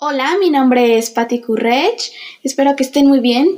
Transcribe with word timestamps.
Hola, 0.00 0.36
mi 0.38 0.48
nombre 0.48 0.96
es 0.96 1.10
Patti 1.10 1.40
Currech. 1.40 2.12
Espero 2.44 2.76
que 2.76 2.84
estén 2.84 3.08
muy 3.08 3.18
bien. 3.18 3.48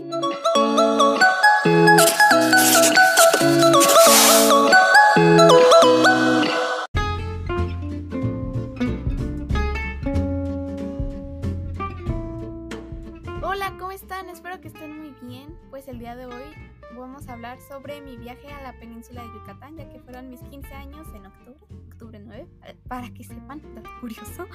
Vamos 17.00 17.28
a 17.28 17.32
hablar 17.32 17.60
sobre 17.60 18.00
mi 18.00 18.16
viaje 18.16 18.52
a 18.52 18.62
la 18.62 18.78
península 18.78 19.22
de 19.22 19.28
Yucatán, 19.28 19.76
ya 19.76 19.88
que 19.88 19.98
fueron 20.00 20.28
mis 20.28 20.40
15 20.40 20.72
años 20.74 21.06
en 21.14 21.26
octubre, 21.26 21.58
octubre 21.88 22.20
9, 22.20 22.46
para 22.88 23.10
que 23.10 23.24
sepan, 23.24 23.62
dato 23.74 23.90
curioso. 24.00 24.46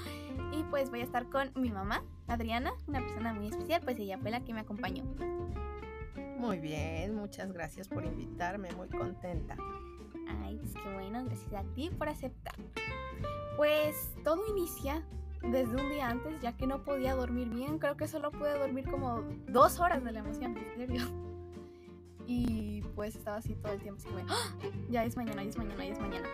Y 0.52 0.64
pues 0.66 0.89
voy 0.89 1.02
a 1.02 1.04
estar 1.04 1.28
con 1.29 1.52
mi 1.55 1.71
mamá, 1.71 2.04
Adriana, 2.28 2.73
una 2.88 3.00
persona 3.00 3.34
muy 3.34 3.47
especial, 3.47 3.82
pues 3.83 3.97
ella 4.00 4.18
fue 4.19 4.32
la 4.32 4.43
que 4.43 4.54
me 4.54 4.61
acompañó. 4.61 5.04
Muy 6.38 6.60
bien, 6.60 7.16
muchas 7.16 7.52
gracias 7.52 7.88
por 7.88 8.05
invitarme, 8.05 8.69
muy 8.74 8.89
contenta. 8.89 9.57
Ay, 10.43 10.57
pues 10.57 10.74
qué 10.74 10.93
bueno, 10.93 11.25
gracias 11.25 11.54
a 11.54 11.64
ti 11.74 11.89
por 11.89 12.10
aceptar. 12.10 12.55
Pues 13.57 14.14
todo 14.24 14.41
inicia 14.50 15.04
desde 15.41 15.75
un 15.75 15.89
día 15.89 16.10
antes, 16.10 16.41
ya 16.41 16.55
que 16.55 16.68
no 16.68 16.83
podía 16.83 17.16
dormir 17.16 17.50
bien. 17.50 17.80
Creo 17.80 17.97
que 17.97 18.07
solo 18.07 18.32
pude 18.32 18.57
dormir 18.57 18.89
como 18.89 19.21
dos 19.47 19.80
horas 19.80 20.04
de 20.04 20.11
la 20.11 20.19
emoción, 20.19 20.57
en 20.57 20.75
serio. 20.75 21.25
Y 22.28 22.82
pues 22.96 23.15
estaba 23.15 23.38
así 23.38 23.56
todo 23.56 23.74
el 23.74 23.82
tiempo, 23.82 24.02
así 24.02 24.10
como, 24.10 24.25
¡Ah! 24.29 24.52
ya 24.89 25.04
es 25.04 25.16
mañana, 25.16 25.43
ya 25.43 25.50
es 25.50 25.57
mañana, 25.57 25.86
ya 25.86 25.93
es 25.93 26.00
mañana. 26.00 26.28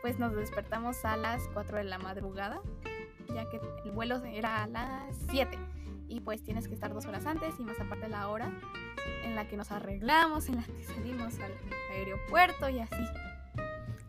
Pues 0.00 0.18
nos 0.18 0.34
despertamos 0.34 1.04
a 1.04 1.16
las 1.16 1.42
4 1.54 1.78
de 1.78 1.84
la 1.84 1.98
madrugada, 1.98 2.60
ya 3.32 3.48
que 3.48 3.60
el 3.84 3.90
vuelo 3.92 4.22
era 4.24 4.64
a 4.64 4.66
las 4.66 5.16
7. 5.30 5.58
Y 6.08 6.20
pues 6.20 6.42
tienes 6.42 6.68
que 6.68 6.74
estar 6.74 6.92
dos 6.92 7.06
horas 7.06 7.26
antes 7.26 7.54
y 7.58 7.62
más 7.62 7.80
aparte 7.80 8.08
la 8.08 8.28
hora 8.28 8.52
en 9.24 9.34
la 9.34 9.48
que 9.48 9.56
nos 9.56 9.70
arreglamos, 9.70 10.48
en 10.48 10.56
la 10.56 10.64
que 10.64 10.84
salimos 10.84 11.38
al 11.40 11.52
aeropuerto 11.90 12.68
y 12.68 12.80
así. 12.80 13.04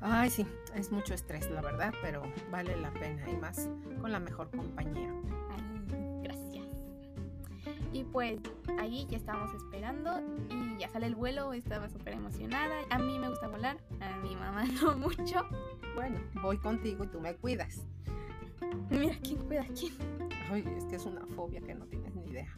Ay, 0.01 0.29
sí, 0.29 0.45
es 0.75 0.91
mucho 0.91 1.13
estrés, 1.13 1.49
la 1.49 1.61
verdad, 1.61 1.93
pero 2.01 2.23
vale 2.51 2.75
la 2.75 2.91
pena 2.91 3.29
y 3.29 3.37
más 3.37 3.69
con 4.01 4.11
la 4.11 4.19
mejor 4.19 4.51
compañía. 4.51 5.13
Y 8.03 8.05
pues 8.05 8.37
ahí 8.79 9.07
ya 9.09 9.15
estábamos 9.15 9.55
esperando 9.55 10.11
y 10.49 10.77
ya 10.77 10.89
sale 10.89 11.05
el 11.05 11.15
vuelo, 11.15 11.53
estaba 11.53 11.87
súper 11.87 12.15
emocionada. 12.15 12.75
A 12.89 12.99
mí 12.99 13.17
me 13.17 13.29
gusta 13.29 13.47
volar, 13.47 13.77
a 14.01 14.17
mi 14.17 14.35
mamá 14.35 14.65
no 14.81 14.97
mucho. 14.97 15.45
Bueno, 15.95 16.19
voy 16.41 16.57
contigo 16.57 17.05
y 17.05 17.07
tú 17.07 17.21
me 17.21 17.33
cuidas. 17.35 17.85
Mira, 18.89 19.15
¿quién 19.23 19.37
cuida 19.45 19.61
a 19.61 19.67
quién? 19.67 19.93
Ay, 20.51 20.65
es 20.75 20.83
que 20.83 20.97
es 20.97 21.05
una 21.05 21.25
fobia 21.27 21.61
que 21.61 21.75
no 21.75 21.85
tienes 21.85 22.13
ni 22.13 22.25
idea. 22.25 22.53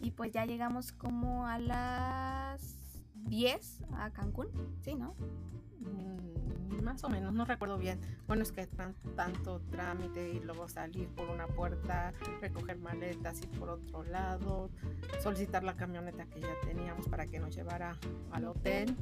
Y 0.00 0.12
pues 0.12 0.32
ya 0.32 0.46
llegamos 0.46 0.90
como 0.92 1.46
a 1.46 1.58
las 1.58 3.02
10 3.26 3.84
a 3.92 4.10
Cancún, 4.10 4.48
¿sí, 4.80 4.94
no? 4.94 5.14
Mm, 5.80 6.71
más 6.82 7.02
o 7.04 7.08
menos, 7.08 7.32
no 7.32 7.44
recuerdo 7.44 7.78
bien. 7.78 8.00
Bueno, 8.26 8.42
es 8.42 8.52
que 8.52 8.66
tan- 8.66 8.94
tanto 9.16 9.60
trámite 9.70 10.30
y 10.32 10.40
luego 10.40 10.68
salir 10.68 11.08
por 11.08 11.28
una 11.30 11.46
puerta, 11.46 12.12
recoger 12.40 12.78
maletas 12.78 13.40
y 13.42 13.46
por 13.46 13.70
otro 13.70 14.02
lado, 14.04 14.70
solicitar 15.22 15.64
la 15.64 15.74
camioneta 15.74 16.26
que 16.26 16.40
ya 16.40 16.54
teníamos 16.64 17.08
para 17.08 17.26
que 17.26 17.38
nos 17.38 17.54
llevara 17.54 17.96
al 18.30 18.44
hotel. 18.46 18.96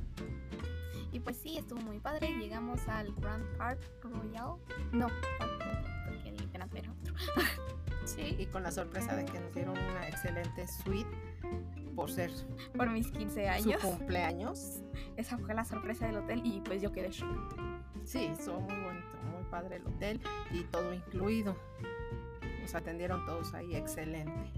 Y 1.13 1.21
pues 1.21 1.37
sí, 1.39 1.59
estuvo 1.59 1.81
muy 1.81 1.99
padre. 1.99 2.29
Llegamos 2.39 2.87
al 2.89 3.13
Grand 3.17 3.45
Park 3.57 3.81
Royal. 4.03 4.55
No, 4.93 5.09
porque 5.39 6.29
el 6.29 6.41
era 6.53 6.93
otro. 6.93 7.15
Sí, 8.05 8.37
y 8.39 8.47
con 8.47 8.63
la 8.63 8.71
sorpresa 8.71 9.15
de 9.17 9.25
que 9.25 9.39
nos 9.41 9.53
dieron 9.55 9.77
una 9.77 10.09
excelente 10.09 10.67
suite 10.69 11.09
por 11.95 12.11
ser 12.11 12.31
Por 12.77 12.89
mis 12.91 13.11
15 13.11 13.45
su 13.63 13.69
años. 13.71 13.83
cumpleaños. 13.83 14.83
Esa 15.17 15.37
fue 15.39 15.55
la 15.55 15.65
sorpresa 15.65 16.07
del 16.07 16.17
hotel 16.19 16.41
y 16.45 16.61
pues 16.61 16.81
yo 16.81 16.93
quedé 16.93 17.11
shock. 17.11 17.57
Sí, 18.05 18.25
estuvo 18.27 18.61
muy 18.61 18.75
bonito, 18.83 19.07
muy 19.33 19.45
padre 19.51 19.77
el 19.77 19.87
hotel 19.87 20.21
y 20.53 20.65
todo 20.65 20.95
incluido. 20.95 21.57
Nos 22.61 22.75
atendieron 22.75 23.25
todos 23.27 23.53
ahí 23.55 23.75
excelente. 23.75 24.53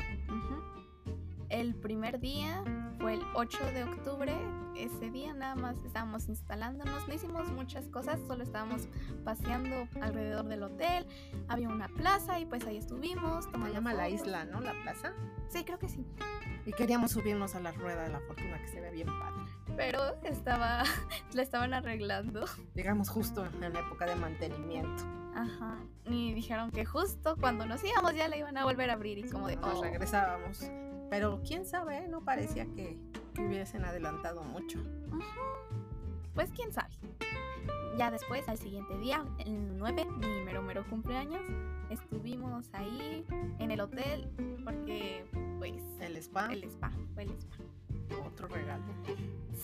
El 1.53 1.75
primer 1.75 2.19
día 2.19 2.65
fue 2.99 3.13
el 3.13 3.21
8 3.35 3.59
de 3.75 3.85
octubre. 3.85 4.35
Ese 4.75 5.11
día 5.11 5.35
nada 5.35 5.55
más 5.55 5.77
estábamos 5.85 6.27
instalándonos. 6.31 7.07
No 7.07 7.13
hicimos 7.13 7.47
muchas 7.53 7.87
cosas, 7.89 8.19
solo 8.27 8.43
estábamos 8.43 8.89
paseando 9.23 9.87
alrededor 10.01 10.47
del 10.47 10.63
hotel. 10.63 11.07
Había 11.49 11.69
una 11.69 11.89
plaza 11.89 12.41
y 12.41 12.47
pues 12.47 12.65
ahí 12.67 12.79
estuvimos. 12.79 13.45
Se 13.45 13.73
llama 13.73 13.93
la 13.93 14.09
isla, 14.09 14.47
¿no? 14.47 14.63
La 14.63 14.73
plaza. 14.83 15.13
Sí, 15.49 15.63
creo 15.63 15.79
que 15.79 15.91
sí. 15.91 16.07
Y 16.65 16.73
queríamos 16.73 17.11
subirnos 17.11 17.55
a 17.55 17.61
la 17.61 17.73
rueda 17.73 18.05
de 18.05 18.09
la 18.09 18.21
fortuna 18.21 18.59
que 18.59 18.69
se 18.69 18.81
ve 18.81 18.91
bien 18.91 19.09
padre. 19.09 19.43
Pero 19.77 20.01
estaba, 20.23 20.85
la 21.35 21.43
estaban 21.43 21.75
arreglando. 21.75 22.47
Llegamos 22.75 23.11
justo 23.11 23.45
en 23.45 23.61
la 23.75 23.81
época 23.81 24.07
de 24.07 24.17
mantenimiento. 24.17 25.05
Ajá. 25.35 25.77
Y 26.07 26.33
dijeron 26.33 26.71
que 26.71 26.87
justo 26.87 27.37
cuando 27.39 27.67
nos 27.67 27.85
íbamos 27.85 28.15
ya 28.15 28.27
la 28.29 28.39
iban 28.39 28.57
a 28.57 28.65
volver 28.65 28.89
a 28.89 28.95
abrir 28.95 29.19
y 29.19 29.29
como 29.29 29.49
de... 29.49 29.57
Nos 29.57 29.79
"Oh". 29.79 29.83
regresábamos. 29.83 30.63
Pero 31.13 31.43
quién 31.47 31.67
sabe, 31.67 32.09
no 32.09 32.23
parecía 32.23 32.65
que, 32.65 32.97
hubiesen 33.39 33.85
adelantado 33.85 34.43
mucho. 34.45 34.83
Pues 36.35 36.49
quién 36.57 36.73
sabe. 36.73 36.89
Ya 37.99 38.11
después, 38.11 38.49
al 38.49 38.57
siguiente 38.57 38.97
día, 38.97 39.23
el 39.45 39.77
9, 39.77 40.07
mi 40.07 40.43
mero 40.43 40.63
mero 40.63 40.87
cumpleaños, 40.89 41.43
estuvimos 41.91 42.71
ahí 42.73 43.27
en 43.59 43.71
el 43.71 43.83
hotel 43.83 44.31
porque, 44.65 45.27
pues, 45.59 45.83
El 46.01 46.17
spa, 46.17 46.51
el 46.51 46.65
spa, 46.65 46.91
fue 47.13 47.25
el 47.25 47.33
spa. 47.33 47.57
otro 48.27 48.49
regalo. 48.49 48.83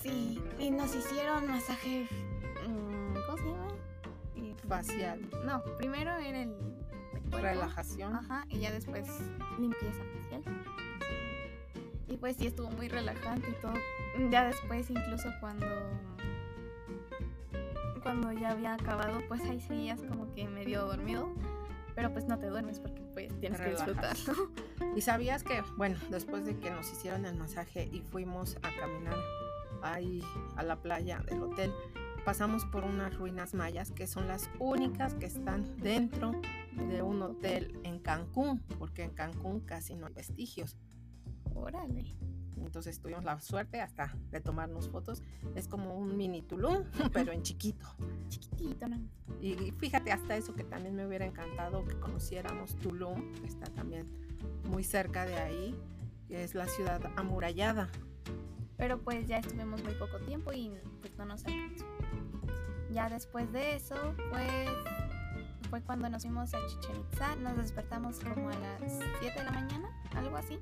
Sí, 0.03 0.43
y 0.59 0.71
nos 0.71 0.95
hicieron 0.95 1.47
masaje, 1.47 2.07
mm, 2.69 3.15
¿cómo 3.27 3.39
se 3.39 3.45
llama? 3.45 3.69
Facial, 4.69 5.31
No, 5.47 5.63
primero 5.79 6.11
era 6.19 6.43
el... 6.43 6.55
relajación. 7.33 8.17
Ajá, 8.17 8.45
y 8.51 8.59
ya 8.59 8.71
después 8.71 9.09
limpieza. 9.59 10.03
Y 12.09 12.17
pues 12.17 12.37
sí, 12.37 12.47
estuvo 12.47 12.71
muy 12.71 12.89
relajante 12.89 13.51
y 13.51 13.61
todo. 13.61 13.75
Ya 14.31 14.47
después, 14.47 14.91
incluso 14.91 15.31
cuando. 15.41 15.67
Cuando 18.03 18.33
ya 18.33 18.51
había 18.51 18.75
acabado, 18.75 19.21
pues 19.29 19.43
ahí 19.43 19.61
seguías 19.61 20.01
como 20.03 20.33
que 20.33 20.49
medio 20.49 20.87
dormido. 20.87 21.29
Pero 21.95 22.13
pues 22.13 22.27
no 22.27 22.39
te 22.39 22.47
duermes 22.47 22.79
porque 22.79 23.03
pues 23.13 23.39
tienes 23.41 23.61
que 23.61 23.71
disfrutarlo. 23.71 24.51
Y 24.97 25.01
sabías 25.01 25.43
que, 25.45 25.63
bueno, 25.77 25.97
después 26.11 26.45
de 26.45 26.57
que 26.57 26.71
nos 26.71 26.91
hicieron 26.91 27.27
el 27.27 27.37
masaje 27.37 27.89
y 27.93 28.01
fuimos 28.01 28.57
a 28.63 28.71
caminar 28.81 29.17
ahí 29.83 30.23
a 30.57 30.63
la 30.63 30.81
playa 30.81 31.21
del 31.29 31.43
hotel, 31.43 31.73
pasamos 32.25 32.65
por 32.65 32.85
unas 32.85 33.17
ruinas 33.17 33.55
mayas 33.55 33.91
que 33.91 34.07
son 34.07 34.29
las 34.29 34.51
únicas 34.59 35.15
que 35.15 35.27
están 35.27 35.77
dentro 35.79 36.33
de 36.91 37.03
un 37.03 37.23
hotel 37.23 37.79
en 37.85 37.99
Cancún, 37.99 38.61
porque 38.79 39.03
en 39.03 39.11
Cancún 39.11 39.61
casi 39.61 39.95
no 39.95 40.07
hay 40.07 40.15
vestigios. 40.15 40.77
Órale. 41.61 42.17
Entonces 42.57 43.01
tuvimos 43.01 43.25
la 43.25 43.41
suerte 43.41 43.81
hasta 43.81 44.15
de 44.31 44.41
tomarnos 44.41 44.89
fotos. 44.89 45.23
Es 45.55 45.69
como 45.69 45.97
un 45.97 46.17
mini 46.17 46.43
Tulum, 46.43 46.85
pero 47.13 47.33
en 47.33 47.43
chiquito. 47.43 47.87
Chiquitito, 48.29 48.89
¿no? 48.89 48.99
Y 49.41 49.73
fíjate, 49.79 50.13
hasta 50.13 50.37
eso 50.37 50.55
que 50.55 50.65
también 50.65 50.95
me 50.95 51.07
hubiera 51.07 51.25
encantado 51.25 51.85
que 51.85 51.99
conociéramos 51.99 52.77
Tulum, 52.77 53.33
que 53.35 53.47
está 53.47 53.67
también 53.67 54.07
muy 54.69 54.85
cerca 54.85 55.25
de 55.25 55.37
ahí, 55.37 55.75
que 56.27 56.45
es 56.45 56.55
la 56.55 56.67
ciudad 56.67 57.01
amurallada. 57.17 57.89
Pero 58.77 59.01
pues 59.01 59.27
ya 59.27 59.39
estuvimos 59.39 59.83
muy 59.83 59.95
poco 59.95 60.19
tiempo 60.21 60.53
y 60.53 60.73
pues 61.01 61.17
no 61.17 61.25
nos 61.25 61.45
alcanzó. 61.45 61.85
Ya 62.93 63.09
después 63.09 63.53
de 63.53 63.75
eso, 63.77 63.97
pues 64.31 64.71
fue 65.69 65.83
cuando 65.83 66.09
nos 66.09 66.23
fuimos 66.23 66.53
a 66.55 66.67
Chichen 66.67 66.97
Itza. 66.97 67.37
Nos 67.37 67.57
despertamos 67.57 68.21
como 68.21 68.49
a 68.49 68.55
las 68.55 69.01
7 69.21 69.39
de 69.39 69.45
la 69.45 69.51
mañana, 69.51 69.89
algo 70.15 70.37
así. 70.37 70.59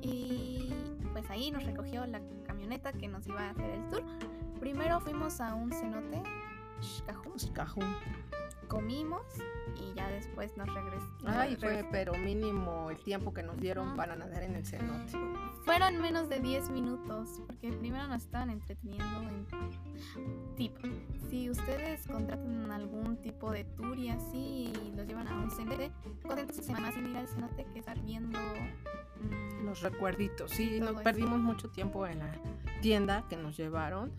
Y 0.00 0.72
pues 1.12 1.28
ahí 1.30 1.50
nos 1.50 1.64
recogió 1.64 2.06
la 2.06 2.20
camioneta 2.46 2.92
que 2.92 3.08
nos 3.08 3.26
iba 3.26 3.40
a 3.40 3.50
hacer 3.50 3.70
el 3.70 3.88
tour. 3.88 4.04
Primero 4.60 5.00
fuimos 5.00 5.40
a 5.40 5.54
un 5.54 5.72
cenote, 5.72 6.22
Cajún. 7.52 7.84
Comimos 8.68 9.22
y 9.76 9.94
ya 9.94 10.08
después 10.08 10.56
nos 10.56 10.72
regresamos. 10.72 11.24
Ay, 11.24 11.56
fue 11.56 11.86
pero 11.90 12.14
mínimo 12.14 12.90
el 12.90 12.98
tiempo 12.98 13.32
que 13.32 13.42
nos 13.42 13.56
dieron 13.58 13.96
para 13.96 14.14
nadar 14.16 14.42
en 14.42 14.54
el 14.54 14.66
cenote. 14.66 15.12
Fueron 15.64 16.00
menos 16.00 16.28
de 16.28 16.40
10 16.40 16.70
minutos, 16.70 17.40
porque 17.46 17.72
primero 17.72 18.06
nos 18.06 18.22
estaban 18.22 18.50
entreteniendo 18.50 19.22
en 19.22 19.46
tip. 20.56 20.76
Si 21.28 21.50
ustedes 21.50 22.06
contratan 22.06 22.70
algún 22.70 23.16
tipo 23.18 23.50
de 23.50 23.64
tour 23.64 23.98
y 23.98 24.10
así 24.10 24.72
y 24.86 24.92
los 24.96 25.06
llevan 25.06 25.28
a 25.28 25.34
un 25.36 25.50
cenote, 25.50 25.90
concéntrense 26.22 26.72
más 26.72 26.96
en 26.96 27.10
ir 27.10 27.16
al 27.16 27.28
cenote 27.28 27.66
que 27.72 27.78
estar 27.80 28.00
viendo 28.00 28.38
mm, 28.38 29.64
Los 29.64 29.82
recuerditos. 29.82 30.50
Sí, 30.50 30.80
nos 30.80 30.90
eso. 30.92 31.02
perdimos 31.02 31.38
mucho 31.38 31.70
tiempo 31.70 32.06
en 32.06 32.20
la 32.20 32.32
tienda 32.80 33.24
que 33.28 33.36
nos 33.36 33.56
llevaron. 33.56 34.12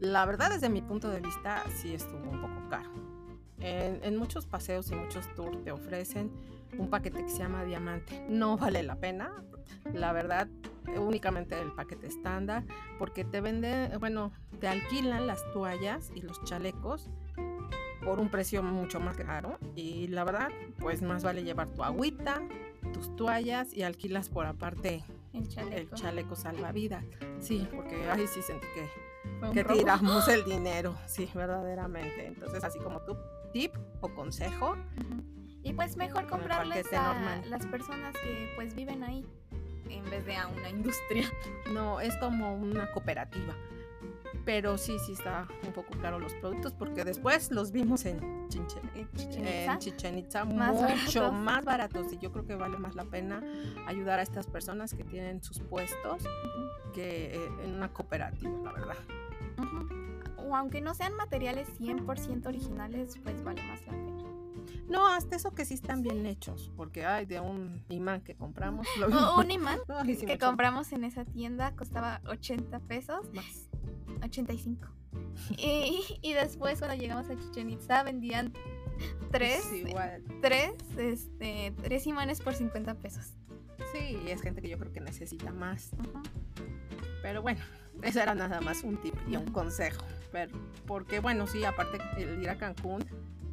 La 0.00 0.24
verdad, 0.26 0.50
desde 0.50 0.68
mi 0.68 0.82
punto 0.82 1.08
de 1.08 1.20
vista, 1.20 1.62
sí 1.76 1.94
estuvo 1.94 2.30
un 2.30 2.40
poco 2.40 2.68
caro. 2.68 3.13
En, 3.64 4.00
en 4.04 4.16
muchos 4.16 4.46
paseos 4.46 4.90
y 4.90 4.94
muchos 4.94 5.32
tours 5.34 5.62
te 5.64 5.72
ofrecen 5.72 6.30
un 6.78 6.90
paquete 6.90 7.22
que 7.22 7.30
se 7.30 7.38
llama 7.38 7.64
diamante. 7.64 8.24
No 8.28 8.56
vale 8.58 8.82
la 8.82 8.96
pena, 8.96 9.32
la 9.92 10.12
verdad, 10.12 10.48
únicamente 10.98 11.58
el 11.60 11.72
paquete 11.72 12.06
estándar, 12.06 12.64
porque 12.98 13.24
te 13.24 13.40
vende, 13.40 13.90
bueno, 13.98 14.32
te 14.60 14.68
alquilan 14.68 15.26
las 15.26 15.40
toallas 15.52 16.10
y 16.14 16.22
los 16.22 16.42
chalecos 16.44 17.10
por 18.04 18.20
un 18.20 18.28
precio 18.28 18.62
mucho 18.62 19.00
más 19.00 19.16
caro 19.16 19.58
y 19.74 20.08
la 20.08 20.24
verdad, 20.24 20.50
pues 20.78 21.00
más 21.00 21.24
vale 21.24 21.42
llevar 21.42 21.68
tu 21.70 21.82
agüita, 21.82 22.42
tus 22.92 23.16
toallas 23.16 23.72
y 23.72 23.82
alquilas 23.82 24.28
por 24.28 24.44
aparte 24.44 25.02
El 25.32 25.48
chaleco. 25.48 25.76
el 25.76 25.90
chaleco 25.90 26.36
salvavidas. 26.36 27.04
Sí, 27.40 27.66
porque 27.74 28.08
ahí 28.10 28.26
sí 28.26 28.42
sentí 28.42 28.66
que, 29.54 29.64
tiramos 29.64 30.28
el 30.28 30.44
dinero, 30.44 30.94
sí, 31.06 31.30
verdaderamente. 31.34 32.26
Entonces, 32.26 32.62
así 32.62 32.78
como 32.78 33.00
tu 33.00 33.16
tip 33.54 33.72
o 34.02 34.08
consejo. 34.14 34.76
Y 35.62 35.72
pues 35.72 35.96
mejor 35.96 36.26
comprarles 36.26 36.92
a 36.92 37.40
las 37.48 37.64
personas 37.64 38.14
que 38.22 38.52
pues 38.56 38.74
viven 38.74 39.02
ahí 39.02 39.24
en 39.88 40.04
vez 40.10 40.26
de 40.26 40.36
a 40.36 40.48
una 40.48 40.68
industria. 40.68 41.24
no, 41.72 42.00
es 42.00 42.14
como 42.18 42.54
una 42.54 42.90
cooperativa. 42.92 43.54
Pero 44.44 44.76
sí, 44.76 44.98
sí 45.06 45.12
está 45.12 45.48
un 45.66 45.72
poco 45.72 45.98
caro 46.02 46.18
los 46.18 46.34
productos 46.34 46.74
porque 46.74 47.02
después 47.04 47.50
los 47.50 47.72
vimos 47.72 48.04
en 48.04 48.20
Chinche- 48.50 48.82
En 48.94 49.10
Chichén 49.12 49.40
Itzá. 49.46 49.72
en 49.72 49.78
Chichen 49.78 50.18
Itza 50.18 50.44
Más 50.44 50.74
mucho 50.74 50.82
baratos. 51.22 51.32
más 51.32 51.64
baratos 51.64 52.12
y 52.12 52.18
yo 52.18 52.30
creo 52.30 52.44
que 52.46 52.54
vale 52.54 52.76
más 52.76 52.94
la 52.94 53.04
pena 53.06 53.42
ayudar 53.86 54.18
a 54.18 54.22
estas 54.22 54.46
personas 54.46 54.92
que 54.92 55.02
tienen 55.04 55.42
sus 55.42 55.60
puestos 55.60 56.20
Ujú. 56.24 56.92
que 56.92 57.34
eh, 57.36 57.48
en 57.64 57.74
una 57.74 57.90
cooperativa, 57.90 58.50
la 58.64 58.72
verdad. 58.72 58.96
Ujú. 59.56 59.88
O 60.54 60.56
aunque 60.56 60.80
no 60.80 60.94
sean 60.94 61.16
materiales 61.16 61.68
100% 61.80 62.46
originales, 62.46 63.18
pues 63.24 63.42
vale 63.42 63.60
más 63.64 63.80
la 63.86 63.92
pena. 63.92 64.22
No, 64.88 65.08
hasta 65.08 65.34
eso 65.34 65.52
que 65.52 65.64
sí 65.64 65.74
están 65.74 66.02
bien 66.02 66.24
hechos, 66.26 66.70
porque 66.76 67.04
hay 67.04 67.26
de 67.26 67.40
un 67.40 67.82
imán 67.88 68.20
que 68.20 68.36
compramos. 68.36 68.86
lo 69.00 69.06
O 69.34 69.40
un 69.40 69.50
imán 69.50 69.80
me 70.06 70.16
que 70.16 70.38
compramos 70.38 70.92
en 70.92 71.02
esa 71.02 71.24
tienda 71.24 71.74
costaba 71.74 72.20
80 72.26 72.78
pesos, 72.80 73.32
más. 73.34 73.68
85. 74.22 74.88
Y, 75.58 76.04
y 76.22 76.32
después 76.34 76.78
cuando 76.78 76.96
llegamos 76.96 77.28
a 77.28 77.36
Chichen 77.36 77.68
Itza 77.70 78.04
vendían 78.04 78.52
tres, 79.32 79.66
Es 79.66 79.72
igual. 79.72 80.22
tres, 80.40 80.70
este, 80.96 81.74
tres 81.82 82.06
imanes 82.06 82.40
por 82.40 82.54
50 82.54 82.94
pesos. 82.94 83.32
Sí, 83.92 84.18
y 84.24 84.30
es 84.30 84.40
gente 84.40 84.62
que 84.62 84.68
yo 84.68 84.78
creo 84.78 84.92
que 84.92 85.00
necesita 85.00 85.50
más. 85.52 85.90
Ujú. 85.98 86.22
Pero 87.22 87.42
bueno, 87.42 87.60
eso 88.02 88.20
era 88.20 88.36
nada 88.36 88.60
más 88.60 88.84
un 88.84 88.96
tip 89.00 89.14
y 89.28 89.34
un 89.34 89.46
consejo. 89.50 90.04
Porque 90.86 91.20
bueno, 91.20 91.46
sí, 91.46 91.64
aparte 91.64 91.98
el 92.16 92.42
ir 92.42 92.50
a 92.50 92.56
Cancún 92.56 93.04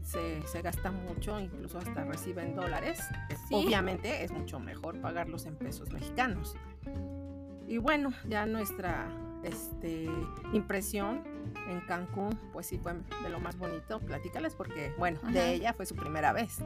se, 0.04 0.46
se 0.48 0.62
gasta 0.62 0.92
mucho, 0.92 1.40
incluso 1.40 1.78
hasta 1.78 2.04
reciben 2.04 2.56
dólares. 2.56 3.00
Sí. 3.48 3.56
Obviamente 3.56 4.24
es 4.24 4.32
mucho 4.32 4.60
mejor 4.60 5.00
pagarlos 5.02 5.46
en 5.46 5.56
pesos 5.56 5.92
mexicanos. 5.92 6.56
Y 7.68 7.78
bueno, 7.78 8.12
ya 8.28 8.46
nuestra 8.46 9.10
este, 9.44 10.10
impresión 10.54 11.24
en 11.70 11.82
Cancún, 11.82 12.38
pues 12.52 12.68
sí 12.68 12.78
fue 12.78 12.94
de 13.24 13.30
lo 13.30 13.40
más 13.40 13.58
bonito. 13.58 14.00
Platícales 14.00 14.56
porque, 14.56 14.94
bueno, 14.98 15.20
Ajá. 15.24 15.32
de 15.32 15.54
ella 15.54 15.74
fue 15.74 15.86
su 15.86 15.96
primera 15.96 16.34
vez. 16.34 16.60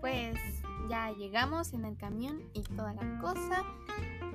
Pues 0.00 0.38
ya 0.88 1.10
llegamos 1.12 1.72
en 1.72 1.84
el 1.84 1.96
camión 1.96 2.42
y 2.52 2.62
toda 2.62 2.94
la 2.94 3.18
cosa. 3.20 3.62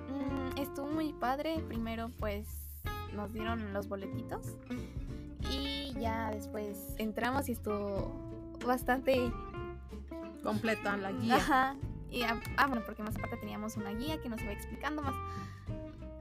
Mm, 0.09 0.57
estuvo 0.57 0.87
muy 0.87 1.13
padre. 1.13 1.59
Primero 1.67 2.11
pues 2.19 2.47
nos 3.13 3.33
dieron 3.33 3.73
los 3.73 3.87
boletitos 3.87 4.57
ya 5.99 6.31
después 6.31 6.95
entramos 6.97 7.49
y 7.49 7.53
estuvo 7.53 8.55
bastante... 8.65 9.31
Completa 10.43 10.95
la 10.97 11.11
guía. 11.11 11.35
Ajá. 11.35 11.75
Y, 12.09 12.21
ah, 12.23 12.39
ah, 12.57 12.67
bueno, 12.67 12.83
porque 12.85 13.03
más 13.03 13.15
aparte 13.17 13.37
teníamos 13.37 13.75
una 13.75 13.91
guía 13.91 14.21
que 14.21 14.29
nos 14.29 14.41
iba 14.41 14.51
explicando 14.53 15.01
más 15.01 15.13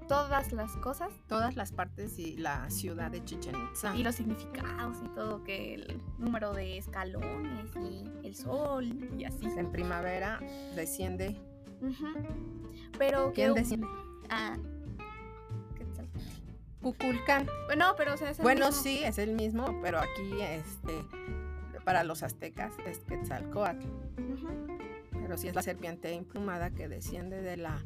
todas 0.09 0.53
las 0.53 0.71
cosas 0.77 1.11
Todas 1.29 1.57
las 1.57 1.73
partes 1.73 2.19
y 2.19 2.37
la 2.37 2.69
ciudad 2.71 3.11
de 3.11 3.25
Chichen 3.25 3.55
Itza. 3.71 3.95
y 3.97 4.03
los 4.05 4.15
significados 4.17 4.99
y 5.05 5.09
todo, 5.11 5.43
que 5.45 5.75
el 5.75 6.01
número 6.19 6.53
de 6.55 6.79
escalones 6.79 7.71
y 7.77 8.05
el 8.27 8.35
sol 8.35 8.85
y 9.19 9.25
así. 9.25 9.47
En 9.47 9.71
primavera 9.71 10.41
desciende. 10.75 11.41
Ujú. 11.81 12.07
Pero 12.99 13.33
¿Quién 13.33 13.55
que- 13.55 13.61
desciende? 13.61 13.87
Ah. 14.31 14.57
Cuculcán. 16.83 17.47
Bueno, 17.67 17.95
pero 17.97 18.15
o 18.15 18.17
sea, 18.17 18.31
es 18.31 18.39
el 18.39 18.43
Bueno, 18.43 18.67
mismo. 18.67 18.83
sí, 18.83 19.03
es 19.05 19.19
el 19.19 19.33
mismo, 19.33 19.79
pero 19.83 19.99
aquí 19.99 20.41
este 20.41 21.05
para 21.85 22.03
los 22.03 22.23
aztecas 22.25 22.73
es 22.85 22.99
Quetzalcoatl. 23.01 23.87
Ujú. 23.87 24.49
Pero 25.13 25.37
sí 25.39 25.49
es 25.49 25.55
la 25.55 25.63
serpiente 25.63 26.13
emplumada 26.13 26.71
que 26.71 26.89
desciende 26.89 27.41
de 27.43 27.57
la, 27.57 27.81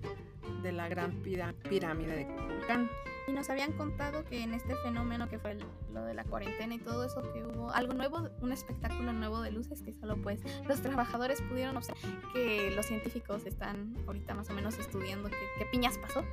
de 0.62 0.72
la 0.72 0.88
gran 0.88 1.22
pirámide 1.22 2.16
de 2.16 2.26
Cuculcán. 2.26 2.90
Y 3.28 3.32
nos 3.32 3.48
habían 3.50 3.72
contado 3.72 4.24
que 4.24 4.42
en 4.42 4.54
este 4.54 4.74
fenómeno 4.76 5.28
que 5.28 5.38
fue 5.38 5.56
lo 5.92 6.04
de 6.04 6.14
la 6.14 6.24
cuarentena 6.24 6.74
y 6.74 6.78
todo 6.78 7.04
eso, 7.04 7.20
que 7.32 7.44
hubo 7.44 7.70
algo 7.70 7.92
nuevo, 7.92 8.28
un 8.40 8.52
espectáculo 8.52 9.12
nuevo 9.12 9.40
de 9.42 9.52
luces 9.52 9.82
que 9.82 9.92
solo 9.92 10.16
pues 10.20 10.40
los 10.66 10.80
trabajadores 10.80 11.40
pudieron 11.42 11.76
observar, 11.76 12.02
que 12.32 12.70
los 12.74 12.86
científicos 12.86 13.44
están 13.46 13.94
ahorita 14.06 14.34
más 14.34 14.48
o 14.50 14.54
menos 14.54 14.78
estudiando 14.78 15.28
qué 15.28 15.66
piñas 15.70 15.96
pasó. 15.98 16.24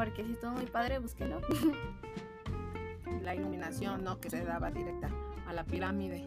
Porque 0.00 0.24
si 0.24 0.32
estuvo 0.32 0.52
muy 0.52 0.64
padre, 0.64 0.98
búsquenlo. 0.98 1.42
La 3.22 3.34
iluminación 3.34 4.02
¿no? 4.02 4.18
que 4.18 4.30
se 4.30 4.42
daba 4.42 4.70
directa 4.70 5.10
a 5.46 5.52
la 5.52 5.62
pirámide. 5.62 6.24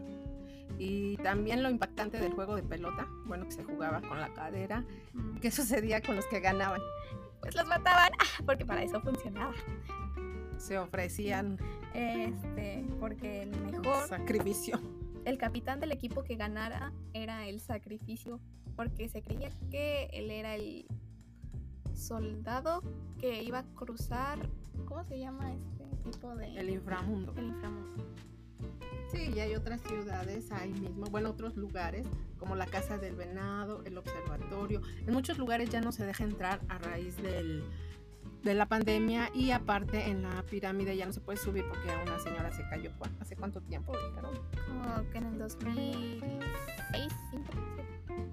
Y 0.78 1.18
también 1.18 1.64
lo 1.64 1.72
impactante 1.72 2.20
del 2.20 2.34
juego 2.34 2.56
de 2.56 2.62
pelota, 2.62 3.08
bueno, 3.25 3.46
que 3.46 3.52
se 3.54 3.64
jugaba 3.64 4.00
con 4.02 4.22
la 4.22 4.31
cadera. 4.31 4.86
Mm, 5.14 5.38
¿Qué 5.38 5.50
sucedía 5.50 6.02
con 6.02 6.16
los 6.16 6.28
que 6.28 6.40
ganaban? 6.40 6.81
Pues 7.42 7.56
los 7.56 7.66
mataban, 7.66 8.12
porque 8.46 8.64
para 8.64 8.84
eso 8.84 9.02
funcionaba. 9.02 9.56
Se 10.60 10.78
ofrecían 10.78 11.58
Este, 11.96 12.86
porque 13.00 13.42
el 13.42 13.60
mejor 13.60 14.08
sacrificio. 14.08 14.80
el 15.26 15.40
capitán 15.40 15.80
del 15.80 15.94
equipo 15.94 16.24
que 16.24 16.36
ganara 16.36 16.94
era 17.14 17.48
el 17.48 17.60
sacrificio, 17.60 18.40
porque 18.76 19.10
se 19.10 19.24
creía 19.24 19.50
que 19.72 20.12
él 20.14 20.30
era 20.30 20.54
el 20.54 20.86
soldado 21.95 22.81
que 23.19 23.44
iba 23.44 23.60
a 23.60 23.63
cruzar, 23.75 24.40
¿cómo 24.86 25.04
se 25.04 25.19
llama 25.19 25.54
este 25.54 25.86
tipo 26.04 26.36
de 26.36 26.57
El 26.57 26.69
inframundo. 26.69 27.34
el 27.38 27.45
inframundo? 27.45 28.04
Sí, 29.12 29.31
y 29.36 29.40
hay 29.40 29.56
otras 29.56 29.81
ciudades 29.81 30.51
ahí 30.51 30.74
mismo, 30.74 31.06
bueno, 31.06 31.30
otros 31.30 31.56
lugares, 31.56 32.07
como 32.40 32.56
la 32.56 32.66
Casa 32.66 32.98
del 32.98 33.16
Venado, 33.16 33.84
el 33.86 33.98
Observatorio. 33.98 34.81
En 35.06 35.13
muchos 35.13 35.38
lugares 35.38 35.69
ya 35.69 35.81
no 35.81 35.92
se 35.92 36.06
deja 36.06 36.23
entrar 36.23 36.62
a 36.68 36.80
raíz 36.80 37.16
del, 37.18 37.64
de 38.44 38.54
la 38.54 38.66
pandemia 38.68 39.30
y 39.33 39.52
aparte 39.52 40.09
en 40.09 40.23
la 40.23 40.44
pirámide 40.44 40.97
ya 40.97 41.06
no 41.06 41.14
se 41.14 41.21
puede 41.21 41.38
subir 41.38 41.66
porque 41.68 41.88
una 42.06 42.19
señora 42.19 42.52
se 42.52 42.68
cayó. 42.69 42.92
¿cu- 43.00 43.07
¿Hace 43.21 43.35
cuánto 43.35 43.62
tiempo? 43.62 43.94
dijeron? 44.09 44.31
Como 44.68 45.09
que 45.12 45.18
en 45.19 45.26
el 45.28 45.38
2006, 45.40 47.14
5, 47.31 47.44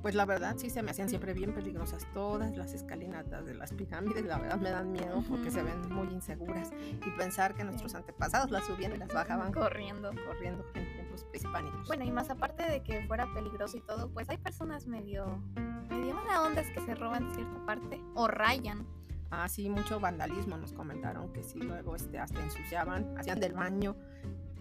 Pues 0.02 0.14
la 0.14 0.24
verdad 0.26 0.56
sí 0.58 0.68
se 0.68 0.82
me 0.82 0.90
hacían 0.90 1.08
siempre 1.08 1.32
bien 1.32 1.54
peligrosas 1.54 2.06
todas 2.12 2.56
las 2.56 2.74
escalinatas 2.74 3.46
de 3.46 3.54
las 3.54 3.72
pirámides, 3.72 4.24
la 4.24 4.38
verdad 4.38 4.58
me 4.58 4.70
dan 4.70 4.92
miedo 4.92 5.22
porque 5.28 5.48
Ujú. 5.48 5.52
se 5.58 5.62
ven 5.62 5.88
muy 5.92 6.08
inseguras 6.08 6.70
y 7.06 7.10
pensar 7.12 7.54
que 7.54 7.64
nuestros 7.64 7.94
antepasados 7.94 8.50
las 8.50 8.66
subían 8.66 8.92
y 8.94 8.96
las 8.98 9.08
bajaban 9.12 9.52
corriendo. 9.52 10.10
corriendo 10.26 10.64
en 10.74 10.92
tiempos 10.92 11.24
prehispánicos. 11.24 11.86
Bueno, 11.86 12.04
y 12.04 12.10
más 12.10 12.30
aparte 12.30 12.64
de 12.64 12.82
que 12.82 13.06
fuera 13.06 13.32
peligroso 13.32 13.76
y 13.76 13.80
todo, 13.82 14.10
pues 14.10 14.28
hay 14.28 14.38
personas 14.38 14.86
medio 14.86 15.40
medio 15.88 16.14
mala 16.14 16.42
ondas 16.42 16.66
que 16.74 16.80
se 16.80 16.94
roban 16.94 17.32
cierta 17.34 17.64
parte 17.66 18.00
o 18.14 18.26
rayan. 18.28 18.86
Ah, 19.30 19.48
sí, 19.48 19.68
mucho 19.70 20.00
vandalismo 20.00 20.56
nos 20.56 20.72
comentaron 20.72 21.32
que 21.32 21.42
sí, 21.42 21.60
luego 21.60 21.94
este, 21.94 22.18
hasta 22.18 22.42
ensuciaban, 22.42 23.16
hacían 23.16 23.38
del 23.40 23.52
baño 23.52 23.94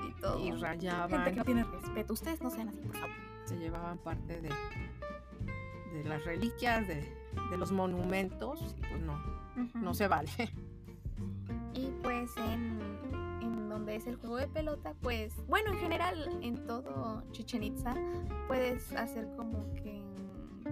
y 0.07 0.21
todo. 0.21 0.39
y 0.39 0.51
rayaban, 0.51 1.09
Gente 1.09 1.31
que 1.31 1.37
no 1.37 1.45
tiene 1.45 1.63
respeto. 1.63 2.13
Ustedes 2.13 2.41
no 2.41 2.49
sean 2.51 2.69
así, 2.69 2.79
por 2.81 2.95
favor. 2.95 3.15
se 3.45 3.57
llevaban 3.57 3.97
parte 3.97 4.39
de, 4.41 4.49
de 5.93 6.03
las 6.03 6.23
reliquias, 6.23 6.87
de, 6.87 6.95
de 7.49 7.57
los 7.57 7.71
monumentos, 7.71 8.61
y 8.77 8.81
pues 8.81 9.01
no, 9.01 9.19
no 9.75 9.93
se 9.93 10.07
vale. 10.07 10.29
Y 11.73 11.91
pues 12.01 12.35
en, 12.37 12.79
en 13.41 13.69
donde 13.69 13.95
es 13.95 14.07
el 14.07 14.15
juego 14.17 14.37
de 14.37 14.47
pelota, 14.47 14.93
pues, 15.01 15.33
bueno, 15.47 15.71
en 15.71 15.77
general, 15.79 16.39
en 16.41 16.65
todo 16.65 17.23
Chichen 17.31 17.63
Itza, 17.63 17.95
puedes 18.47 18.91
hacer 18.93 19.29
como 19.37 19.71
que 19.75 20.01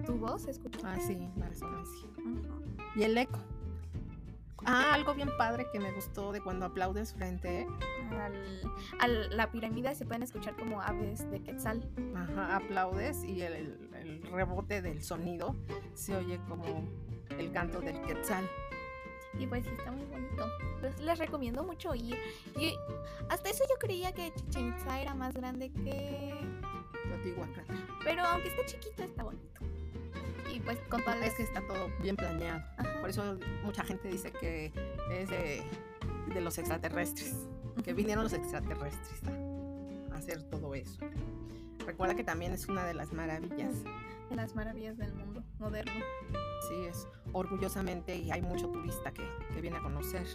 tu 0.04 0.14
voz 0.18 0.46
escucha. 0.48 0.80
Ah, 0.84 0.98
sí, 1.00 1.16
la 1.36 1.48
resonancia. 1.48 2.08
Y 2.96 3.02
el 3.04 3.16
eco. 3.16 3.38
Ah, 4.66 4.92
algo 4.94 5.14
bien 5.14 5.30
padre 5.38 5.66
que 5.72 5.78
me 5.80 5.92
gustó 5.92 6.32
de 6.32 6.40
cuando 6.40 6.66
aplaudes 6.66 7.14
frente 7.14 7.66
Al, 8.10 8.34
al- 9.00 9.36
la 9.36 9.50
pirámide 9.50 9.94
se 9.94 10.04
pueden 10.04 10.22
escuchar 10.22 10.56
como 10.56 10.80
aves 10.82 11.30
de 11.30 11.40
quetzal. 11.42 11.88
Ajá, 12.14 12.56
aplaudes 12.56 13.22
y 13.24 13.42
el, 13.42 13.52
el- 13.54 13.88
el 13.94 14.22
rebote 14.32 14.82
del 14.82 15.02
sonido 15.02 15.54
se 15.94 16.16
oye 16.16 16.40
como 16.48 16.64
el 17.38 17.52
canto 17.52 17.80
del 17.80 18.00
quetzal. 18.02 18.48
Y 19.38 19.46
pues 19.46 19.64
sí, 19.64 19.70
está 19.76 19.92
muy 19.92 20.04
bonito. 20.06 20.44
Pues, 20.80 20.98
les 21.00 21.18
recomiendo 21.18 21.62
mucho 21.62 21.94
ir. 21.94 22.16
Y 22.58 22.74
hasta 23.28 23.50
eso 23.50 23.62
yo 23.68 23.76
creía 23.78 24.12
que 24.12 24.32
Chichen 24.34 24.68
Itza 24.70 25.00
era 25.00 25.14
más 25.14 25.34
grande 25.34 25.70
que... 25.70 26.34
Teotihuacán. 27.04 27.64
Pero 28.04 28.22
aunque 28.24 28.48
esté 28.48 28.64
chiquito, 28.66 29.02
está 29.04 29.22
bonito. 29.22 29.60
Pues 30.64 30.78
con 30.88 31.02
todas 31.02 31.22
Es 31.24 31.34
que 31.34 31.42
está 31.42 31.60
todo 31.66 31.90
bien 32.02 32.16
planeado. 32.16 32.62
Ajá. 32.76 33.00
Por 33.00 33.10
eso 33.10 33.38
mucha 33.64 33.84
gente 33.84 34.08
dice 34.08 34.32
que 34.32 34.72
es 35.10 35.28
de, 35.30 35.62
de 36.34 36.40
los 36.40 36.58
extraterrestres, 36.58 37.34
que 37.84 37.92
vinieron 37.94 38.24
los 38.24 38.32
extraterrestres 38.32 39.22
a, 39.24 40.14
a 40.14 40.18
hacer 40.18 40.42
todo 40.44 40.74
eso. 40.74 41.00
Recuerda 41.86 42.14
que 42.14 42.24
también 42.24 42.52
es 42.52 42.68
una 42.68 42.84
de 42.84 42.94
las 42.94 43.12
maravillas. 43.12 43.84
de 44.28 44.36
las 44.36 44.54
maravillas 44.54 44.98
del 44.98 45.14
mundo 45.14 45.42
moderno. 45.58 46.04
Sí, 46.68 46.84
es 46.86 47.06
orgullosamente 47.32 48.16
y 48.16 48.30
hay 48.30 48.42
mucho 48.42 48.68
turista 48.68 49.12
que, 49.12 49.22
que 49.54 49.60
viene 49.60 49.78
a 49.78 49.82
conocer. 49.82 50.26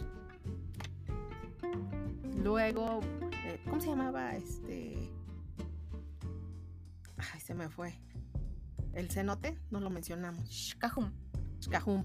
Luego, 2.42 3.00
eh, 3.44 3.60
¿cómo 3.64 3.80
se 3.80 3.88
llamaba 3.88 4.34
este? 4.34 5.10
Ay, 7.16 7.40
se 7.40 7.54
me 7.54 7.68
fue. 7.68 7.94
El 8.94 9.10
cenote, 9.10 9.58
no 9.70 9.80
lo 9.80 9.90
mencionamos. 9.90 10.48
Shkahum. 10.48 11.12
Xcajún, 11.60 12.04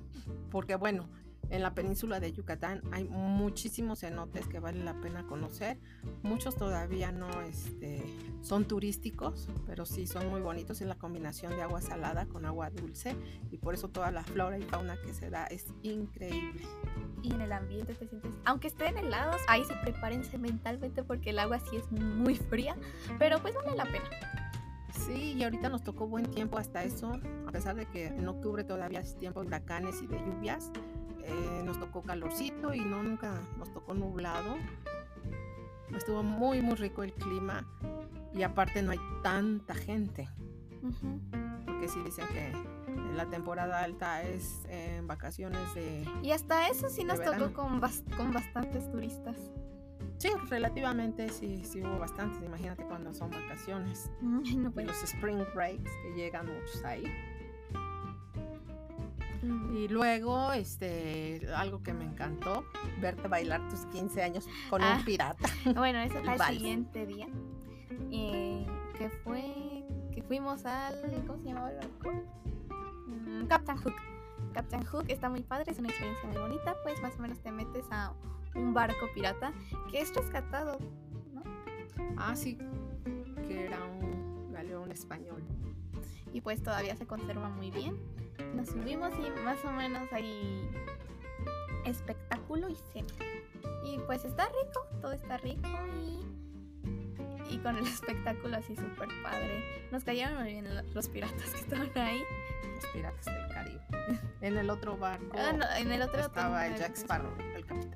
porque 0.50 0.76
bueno, 0.76 1.10
en 1.50 1.64
la 1.64 1.74
península 1.74 2.20
de 2.20 2.32
Yucatán 2.32 2.82
hay 2.92 3.06
muchísimos 3.06 4.02
cenotes 4.02 4.48
que 4.48 4.60
vale 4.60 4.84
la 4.84 4.94
pena 5.02 5.26
conocer. 5.26 5.80
Muchos 6.22 6.56
todavía 6.56 7.12
no 7.12 7.42
este, 7.42 8.04
son 8.42 8.66
turísticos, 8.66 9.50
pero 9.66 9.86
sí 9.86 10.06
son 10.06 10.30
muy 10.30 10.42
bonitos 10.42 10.82
en 10.82 10.90
la 10.90 10.96
combinación 10.96 11.56
de 11.56 11.64
agua 11.64 11.82
salada 11.82 12.28
con 12.28 12.46
agua 12.46 12.70
dulce 12.70 13.16
y 13.52 13.58
por 13.58 13.74
eso 13.74 13.90
toda 13.90 14.12
la 14.12 14.24
flora 14.24 14.60
y 14.60 14.64
fauna 14.64 14.96
que 15.02 15.14
se 15.14 15.30
da 15.30 15.46
es 15.46 15.66
increíble. 15.82 16.62
Y 17.24 17.34
en 17.34 17.42
el 17.42 17.52
ambiente 17.52 17.96
te 17.96 18.08
sientes, 18.08 18.36
aunque 18.46 18.68
estén 18.68 18.98
helados, 18.98 19.42
ahí 19.48 19.64
sí 19.66 19.74
prepárense 19.82 20.38
mentalmente 20.38 21.04
porque 21.04 21.32
el 21.32 21.40
agua 21.40 21.60
sí 21.60 21.78
es 21.78 21.92
muy 21.92 22.36
fría, 22.36 22.78
pero 23.18 23.42
pues 23.42 23.56
vale 23.56 23.76
la 23.76 23.86
pena. 23.86 24.49
Sí, 24.94 25.34
y 25.38 25.44
ahorita 25.44 25.70
nos 25.70 25.84
tocó 25.84 26.08
buen 26.08 26.26
tiempo 26.26 26.58
hasta 26.58 26.84
eso, 26.84 27.20
a 27.48 27.52
pesar 27.52 27.76
de 27.76 27.86
que 27.86 28.08
en 28.08 28.28
octubre 28.28 28.64
todavía 28.64 29.00
es 29.00 29.16
tiempo 29.18 29.42
de 29.42 29.48
huracanes 29.48 30.02
y 30.02 30.08
de 30.08 30.18
lluvias. 30.20 30.72
eh, 31.24 31.62
nos 31.64 31.80
tocó 31.80 32.02
calorcito 32.02 32.74
y 32.74 32.80
no 32.80 33.04
nunca 33.04 33.40
nos 33.58 33.72
tocó 33.72 33.94
nublado. 33.94 34.56
Estuvo 35.96 36.24
muy 36.24 36.62
muy 36.62 36.76
rico 36.76 37.04
el 37.04 37.14
clima 37.14 37.66
y 38.34 38.42
aparte 38.44 38.82
no 38.82 38.92
hay 38.92 39.00
tanta 39.24 39.74
gente, 39.76 40.28
porque 41.66 41.88
sí 41.90 42.00
dicen 42.04 42.26
que 42.30 42.52
la 43.16 43.26
temporada 43.26 43.84
alta 43.84 44.24
es 44.24 44.62
en 44.70 45.06
vacaciones 45.08 45.62
de... 45.76 46.06
Y 46.24 46.32
hasta 46.32 46.70
eso 46.70 46.90
sí 46.90 47.04
nos 47.04 47.20
tocó 47.22 47.54
con, 47.54 47.82
bas- 47.82 48.04
con 48.18 48.32
bastantes 48.34 48.90
turistas. 48.92 49.36
Sí, 50.20 50.30
relativamente 50.50 51.30
sí, 51.30 51.64
sí 51.64 51.82
hubo 51.82 51.98
bastantes, 51.98 52.44
imagínate 52.44 52.84
cuando 52.84 53.14
son 53.14 53.32
vacaciones. 53.32 54.12
No 54.22 54.42
Y 54.44 54.70
puedo. 54.70 54.88
los 54.88 55.02
spring 55.04 55.44
breaks 55.56 55.90
que 56.04 56.14
llegan 56.16 56.46
muchos 56.46 56.84
ahí. 56.84 57.06
Mm. 59.42 59.76
Y 59.78 59.88
luego, 59.88 60.52
este, 60.52 61.48
algo 61.56 61.82
que 61.82 61.94
me 61.94 62.04
encantó, 62.04 62.66
verte 63.00 63.28
bailar 63.30 63.66
tus 63.70 63.86
15 63.88 64.22
años 64.22 64.46
con 64.70 64.82
Ah. 64.84 64.98
un 65.00 65.06
pirata. 65.06 65.48
Bueno, 65.76 66.00
ese 66.00 66.20
fue 66.22 66.34
el 66.36 66.42
siguiente 66.42 67.06
día. 67.06 67.28
eh, 68.12 68.68
que 68.98 69.10
fue. 69.10 69.86
Que 70.14 70.22
fuimos 70.24 70.66
al. 70.66 70.96
¿Cómo 71.26 71.40
se 71.40 71.46
llamaba 71.48 71.72
el 71.72 71.78
barco? 71.78 72.12
Mm, 73.08 73.46
Captain 73.48 73.78
Hook. 73.78 73.94
Captain 74.54 74.84
Hook 74.84 75.06
está 75.08 75.30
muy 75.30 75.42
padre, 75.44 75.72
es 75.72 75.80
una 75.80 75.88
experiencia 75.90 76.28
muy 76.28 76.38
bonita. 76.38 76.76
Pues 76.84 77.02
más 77.02 77.16
o 77.18 77.22
menos 77.22 77.40
te 77.40 77.52
metes 77.52 77.86
a 77.92 78.14
un 78.56 78.74
barco 78.74 79.08
pirata 79.14 79.54
que 79.92 80.00
es 80.02 80.14
rescatado. 80.14 80.80
¿no? 81.34 81.44
Ah, 82.18 82.36
sí, 82.36 82.58
que 83.48 83.66
era 83.66 83.84
un 83.86 84.52
galeón 84.52 84.92
español. 84.92 85.44
Y 86.34 86.42
pues 86.42 86.62
todavía 86.62 86.96
se 86.96 87.08
conserva 87.08 87.50
muy 87.50 87.72
bien. 87.72 87.98
Nos 88.56 88.70
subimos 88.70 89.12
y 89.16 89.30
más 89.44 89.64
o 89.66 89.72
menos 89.72 90.08
hay 90.14 90.70
espectáculo 91.86 92.70
y 92.70 92.76
cena. 92.94 93.08
Y 93.84 93.98
pues 94.00 94.26
está 94.26 94.46
rico, 94.46 94.86
todo 95.02 95.12
está 95.14 95.38
rico 95.38 95.68
y. 96.04 96.20
Y 97.54 97.58
con 97.60 97.78
el 97.78 97.88
espectáculo 97.88 98.58
así 98.58 98.76
súper 98.76 99.10
padre. 99.24 99.64
Nos 99.92 100.04
cayeron 100.04 100.36
muy 100.36 100.52
bien 100.54 100.76
lo- 100.76 100.84
los 100.94 101.08
piratas 101.10 101.50
que 101.52 101.60
estaban 101.62 101.90
ahí. 101.98 102.22
Los 102.76 102.86
piratas 102.94 103.26
del 103.26 103.48
Caribe. 103.50 103.80
En 104.42 104.58
el 104.58 104.70
otro 104.70 104.98
barco 104.98 105.36
Ah, 105.38 105.52
no, 105.54 105.66
en 105.78 105.92
el 105.92 106.02
otro 106.04 106.20
estaba 106.22 106.68
el 106.68 106.76
Jack 106.78 106.96
Sparrow, 106.96 107.32
el 107.56 107.66
capitán 107.66 107.89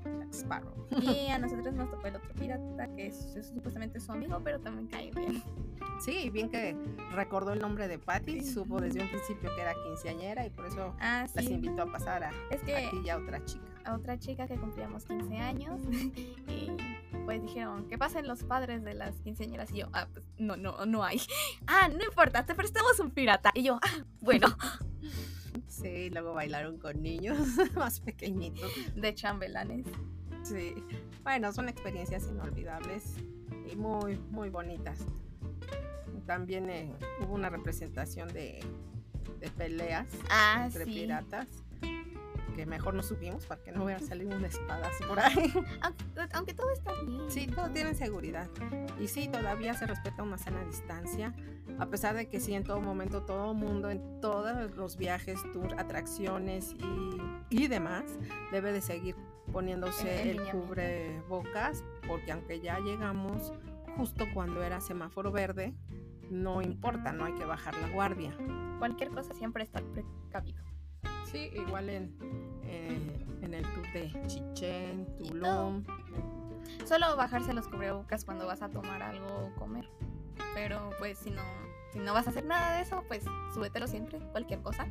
Sparrow. 0.58 0.88
Y 1.02 1.28
a 1.28 1.40
nosotros 1.40 1.74
nos 1.74 1.90
tocó 1.90 2.08
el 2.08 2.16
otro 2.18 2.30
pirata, 2.34 2.88
que 2.96 3.08
es, 3.08 3.36
es 3.36 3.48
supuestamente 3.48 4.00
su 4.00 4.12
amigo, 4.12 4.40
pero 4.44 4.60
también 4.60 4.88
cae 4.88 5.12
bien. 5.12 5.42
Sí, 6.00 6.30
bien 6.30 6.50
que 6.50 6.76
recordó 7.12 7.54
el 7.54 7.60
nombre 7.60 7.88
de 7.88 7.98
Patty, 8.00 8.42
supo 8.44 8.80
desde 8.80 9.02
un 9.02 9.10
principio 9.10 9.50
que 9.56 9.62
era 9.62 9.74
quinceañera 9.84 10.46
y 10.46 10.50
por 10.52 10.66
eso 10.68 10.96
Ah, 11.00 11.26
las 11.34 11.46
sí. 11.46 11.54
invitó 11.54 11.84
a 11.84 11.92
pasar 11.92 12.24
a, 12.26 12.32
Es 12.52 12.62
que 12.62 12.76
a 12.76 12.90
ti 12.92 12.98
y 13.06 13.10
a 13.10 13.18
otra 13.18 13.44
chica. 13.44 13.66
a 13.86 13.96
otra 13.96 14.18
chica 14.20 14.48
que 14.48 14.56
cumplíamos 14.56 15.06
15 15.06 15.36
años 15.38 15.80
y 16.48 16.72
pues 17.26 17.42
dijeron 17.42 17.88
que 17.88 17.98
pasen 17.98 18.28
los 18.28 18.44
padres 18.44 18.84
de 18.84 18.94
las 18.94 19.16
quinceañeras 19.22 19.72
y 19.72 19.78
yo, 19.80 19.90
ah, 19.94 20.08
pues 20.14 20.26
no, 20.38 20.56
no, 20.58 20.86
no 20.86 21.04
hay. 21.04 21.20
Ah, 21.68 21.88
no 21.90 22.04
importa, 22.04 22.46
te 22.46 22.54
prestamos 22.56 23.00
un 23.00 23.10
pirata. 23.12 23.52
Y 23.56 23.64
yo, 23.64 23.80
ah, 23.82 24.04
bueno, 24.22 24.48
Sí, 25.68 26.10
luego 26.12 26.34
bailaron 26.34 26.78
con 26.78 27.02
niños 27.02 27.38
más 27.76 28.00
pequeñitos. 28.00 28.70
de 28.96 29.14
chambelanes. 29.16 29.86
Sí, 30.44 30.76
bueno, 31.24 31.52
son 31.54 31.70
experiencias 31.70 32.28
inolvidables 32.28 33.16
y 33.72 33.76
muy, 33.76 34.18
muy 34.30 34.50
bonitas. 34.50 35.00
También 36.26 36.70
eh, 36.70 36.92
hubo 37.22 37.34
una 37.34 37.50
representación 37.50 38.28
de, 38.34 38.60
de 39.40 39.50
peleas 39.52 40.08
Ah, 40.30 40.64
entre 40.66 40.86
sí. 40.86 40.92
piratas 40.94 41.48
que 42.56 42.68
mejor 42.68 42.94
no 42.94 43.02
subimos 43.02 43.48
para 43.48 43.64
que 43.64 43.72
no 43.72 43.84
hubiera 43.84 44.00
salido 44.00 44.36
un 44.38 44.46
espadazo 44.46 45.08
por 45.08 45.20
ahí. 45.20 45.52
Aunque, 45.82 46.04
aunque 46.34 46.54
todo 46.54 46.70
está 46.72 46.92
bien. 47.02 47.32
Sí, 47.32 47.48
todos 47.48 47.74
tienen 47.74 47.96
seguridad. 47.96 48.48
Y 49.00 49.08
sí, 49.08 49.28
todavía 49.28 49.74
se 49.74 49.88
respeta 49.88 50.22
una 50.22 50.38
sana 50.38 50.64
distancia, 50.64 51.34
a 51.80 51.88
pesar 51.88 52.16
de 52.16 52.30
que 52.30 52.40
sí, 52.40 52.54
en 52.54 52.64
todo 52.64 52.80
momento, 52.80 53.24
todo 53.24 53.56
mundo, 53.56 53.90
en 53.90 54.22
todos 54.22 54.76
los 54.76 54.98
viajes, 54.98 55.40
tours, 55.52 55.74
atracciones 55.80 56.76
y, 57.50 57.64
y 57.64 57.68
demás, 57.68 58.04
debe 58.52 58.72
de 58.72 58.82
seguir 58.82 59.16
poniéndose 59.52 60.22
el 60.22 60.38
lineamiento. 60.38 60.68
cubrebocas, 60.68 61.84
porque 62.08 62.32
aunque 62.32 62.60
ya 62.60 62.80
llegamos 62.80 63.54
justo 63.98 64.26
cuando 64.34 64.64
era 64.64 64.82
semáforo 64.82 65.32
verde, 65.32 65.74
no 66.30 66.62
importa, 66.62 67.12
no 67.14 67.26
hay 67.26 67.34
que 67.34 67.46
bajar 67.46 67.76
la 67.78 67.90
guardia. 67.90 68.36
Cualquier 68.80 69.10
cosa 69.10 69.34
siempre 69.34 69.64
estar 69.64 69.84
precavido. 69.84 70.64
Sí, 71.26 71.50
igual 71.54 71.90
en, 71.90 72.16
eh, 72.64 73.26
en 73.42 73.54
el 73.54 73.64
tour 73.74 73.92
de 73.94 74.12
Chichén, 74.28 75.08
Tulum. 75.18 75.84
Solo 76.86 77.16
bajarse 77.16 77.54
los 77.54 77.68
cubrebocas 77.68 78.26
cuando 78.26 78.48
vas 78.48 78.62
a 78.62 78.70
tomar 78.70 79.02
algo 79.04 79.28
o 79.28 79.60
comer. 79.60 79.90
Pero 80.54 80.90
pues 81.00 81.18
si 81.18 81.32
no, 81.32 81.42
si 81.92 82.00
no 82.00 82.14
vas 82.14 82.28
a 82.28 82.32
hacer 82.32 82.46
nada 82.46 82.76
de 82.76 82.84
eso, 82.84 83.04
pues 83.08 83.24
súbetelo 83.54 83.88
siempre, 83.88 84.20
cualquier 84.32 84.62
cosa. 84.62 84.88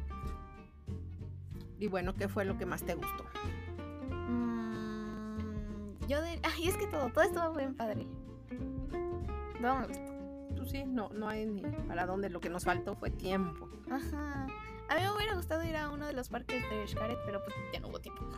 Y 1.78 1.88
bueno, 1.88 2.14
¿qué 2.14 2.28
fue 2.28 2.44
lo 2.44 2.56
que 2.56 2.66
más 2.66 2.84
te 2.84 2.94
gustó? 2.94 3.24
Yo 6.12 6.20
de... 6.20 6.38
Ay, 6.42 6.68
es 6.68 6.76
que 6.76 6.86
todo, 6.86 7.08
todo 7.08 7.24
estuvo 7.24 7.54
bien 7.54 7.74
padre. 7.74 8.06
Todo 9.62 9.76
me 9.76 9.86
gustó. 9.86 10.12
Pues 10.58 10.70
sí, 10.70 10.84
no, 10.84 11.08
no 11.08 11.26
hay 11.26 11.46
ni 11.46 11.62
para 11.62 12.04
dónde. 12.04 12.28
Lo 12.28 12.38
que 12.38 12.50
nos 12.50 12.64
faltó 12.64 12.94
fue 12.96 13.08
tiempo. 13.08 13.66
Ajá. 13.90 14.46
A 14.90 14.94
mí 14.94 15.00
me 15.00 15.10
hubiera 15.10 15.34
gustado 15.34 15.64
ir 15.64 15.74
a 15.74 15.88
uno 15.88 16.06
de 16.06 16.12
los 16.12 16.28
parques 16.28 16.68
de 16.68 16.86
Xcaret, 16.86 17.16
pero 17.24 17.42
pues 17.42 17.56
ya 17.72 17.80
no 17.80 17.88
hubo 17.88 17.98
tiempo. 17.98 18.28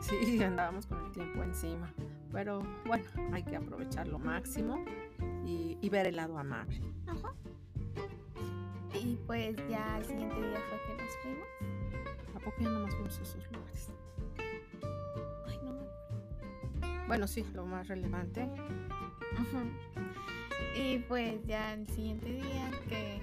Sí, 0.00 0.40
andábamos 0.44 0.86
con 0.86 1.04
el 1.06 1.10
tiempo 1.10 1.42
encima. 1.42 1.92
Pero 2.30 2.62
bueno, 2.86 3.04
hay 3.32 3.42
que 3.42 3.56
aprovechar 3.56 4.06
lo 4.06 4.20
máximo 4.20 4.84
y, 5.44 5.76
y 5.80 5.88
ver 5.88 6.06
el 6.06 6.14
lado 6.14 6.38
amable. 6.38 6.80
Ajá. 7.08 7.34
Y 8.94 9.16
pues 9.26 9.56
ya 9.68 9.98
el 9.98 10.04
siguiente 10.04 10.36
día 10.36 10.60
fue 10.68 10.80
que 10.86 11.02
nos 11.02 11.16
fuimos. 11.16 11.48
¿A 12.36 12.38
poco 12.38 12.56
ya 12.60 12.68
nomás 12.68 12.96
vimos 12.96 13.18
esos 13.18 13.44
lugares? 13.50 13.90
Bueno, 17.10 17.26
sí, 17.26 17.44
lo 17.54 17.66
más 17.66 17.88
relevante. 17.88 18.48
Y 20.76 20.98
pues 21.00 21.44
ya 21.44 21.74
el 21.74 21.88
siguiente 21.88 22.26
día 22.26 22.70
que 22.88 23.20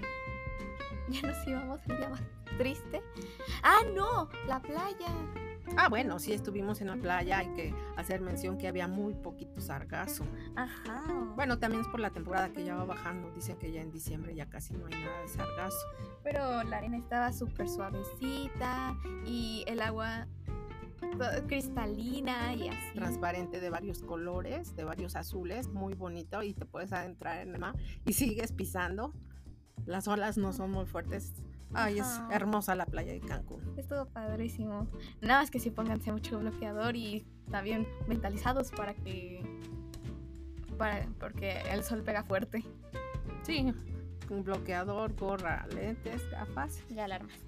ya 1.08 1.22
nos 1.26 1.48
íbamos 1.48 1.80
el 1.86 1.96
día 1.96 2.10
más 2.10 2.20
triste. 2.58 3.02
Ah, 3.62 3.80
no, 3.94 4.28
la 4.46 4.60
playa. 4.60 5.08
Ah, 5.78 5.88
bueno, 5.88 6.18
sí 6.18 6.34
estuvimos 6.34 6.82
en 6.82 6.88
la 6.88 6.96
playa. 6.96 7.38
Hay 7.38 7.48
que 7.54 7.74
hacer 7.96 8.20
mención 8.20 8.58
que 8.58 8.68
había 8.68 8.88
muy 8.88 9.14
poquito 9.14 9.58
sargazo. 9.62 10.26
Ajá. 10.54 11.04
Bueno, 11.34 11.58
también 11.58 11.80
es 11.80 11.88
por 11.88 12.00
la 12.00 12.10
temporada 12.10 12.50
que 12.52 12.64
ya 12.64 12.74
va 12.74 12.84
bajando. 12.84 13.30
Dicen 13.30 13.56
que 13.56 13.72
ya 13.72 13.80
en 13.80 13.90
diciembre 13.90 14.34
ya 14.34 14.50
casi 14.50 14.74
no 14.74 14.84
hay 14.84 15.02
nada 15.02 15.22
de 15.22 15.28
sargazo. 15.28 15.86
Pero 16.22 16.62
la 16.62 16.76
arena 16.76 16.98
estaba 16.98 17.32
súper 17.32 17.70
suavecita 17.70 18.98
y 19.24 19.64
el 19.66 19.80
agua 19.80 20.26
cristalina 21.46 22.54
y 22.54 22.68
así. 22.68 22.94
transparente 22.94 23.60
de 23.60 23.70
varios 23.70 24.02
colores, 24.02 24.74
de 24.76 24.84
varios 24.84 25.16
azules, 25.16 25.68
muy 25.68 25.94
bonito 25.94 26.42
y 26.42 26.54
te 26.54 26.64
puedes 26.64 26.92
adentrar 26.92 27.40
en 27.40 27.54
el 27.54 27.60
mar 27.60 27.74
y 28.04 28.12
sigues 28.12 28.52
pisando. 28.52 29.12
Las 29.86 30.08
olas 30.08 30.36
no 30.36 30.52
son 30.52 30.70
muy 30.72 30.86
fuertes, 30.86 31.32
Ay, 31.74 31.98
es 31.98 32.20
hermosa 32.30 32.74
la 32.74 32.86
playa 32.86 33.12
de 33.12 33.20
Cancún. 33.20 33.60
Estuvo 33.76 34.06
padrísimo. 34.06 34.88
Nada 35.20 35.40
más 35.40 35.50
que 35.50 35.60
sí 35.60 35.70
pónganse 35.70 36.12
mucho 36.12 36.38
bloqueador 36.38 36.96
y 36.96 37.26
también 37.50 37.86
mentalizados 38.06 38.70
para 38.70 38.94
que. 38.94 39.44
Para, 40.78 41.08
porque 41.18 41.60
el 41.70 41.82
sol 41.82 42.02
pega 42.02 42.22
fuerte. 42.22 42.64
Sí, 43.42 43.72
un 44.30 44.44
bloqueador, 44.44 45.14
gorra, 45.14 45.66
lentes, 45.74 46.28
gafas. 46.30 46.82
Ya 46.88 47.04
alarmas. 47.04 47.38